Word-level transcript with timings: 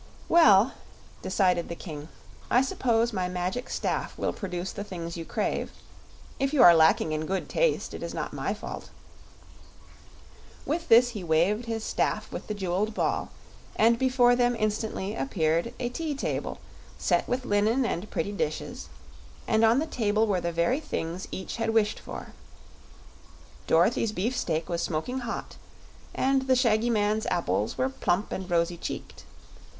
"Well," 0.27 0.73
decided 1.21 1.69
the 1.69 1.75
King, 1.75 2.07
"I 2.49 2.63
suppose 2.63 3.13
my 3.13 3.29
Magic 3.29 3.69
Staff 3.69 4.17
will 4.17 4.33
produce 4.33 4.71
the 4.71 4.83
things 4.83 5.15
you 5.15 5.25
crave; 5.25 5.71
if 6.39 6.53
you 6.53 6.63
are 6.63 6.73
lacking 6.73 7.11
in 7.11 7.27
good 7.27 7.47
taste 7.47 7.93
it 7.93 8.01
is 8.01 8.11
not 8.11 8.33
my 8.33 8.55
fault." 8.55 8.89
With 10.65 10.87
this, 10.87 11.09
he 11.09 11.23
waved 11.23 11.65
his 11.65 11.83
staff 11.83 12.31
with 12.31 12.47
the 12.47 12.55
jeweled 12.55 12.95
ball, 12.95 13.29
and 13.75 13.99
before 13.99 14.35
them 14.35 14.55
instantly 14.57 15.13
appeared 15.15 15.71
a 15.79 15.89
tea 15.89 16.15
table, 16.15 16.57
set 16.97 17.27
with 17.27 17.45
linen 17.45 17.85
and 17.85 18.09
pretty 18.09 18.31
dishes, 18.31 18.89
and 19.47 19.63
on 19.63 19.77
the 19.77 19.85
table 19.85 20.25
were 20.25 20.41
the 20.41 20.51
very 20.51 20.79
things 20.79 21.27
each 21.29 21.57
had 21.57 21.69
wished 21.75 21.99
for. 21.99 22.33
Dorothy's 23.67 24.13
beefsteak 24.13 24.67
was 24.67 24.81
smoking 24.81 25.19
hot, 25.19 25.57
and 26.11 26.47
the 26.47 26.55
shaggy 26.55 26.89
man's 26.89 27.27
apples 27.27 27.77
were 27.77 27.87
plump 27.89 28.31
and 28.31 28.49
rosy 28.49 28.77
cheeked. 28.77 29.25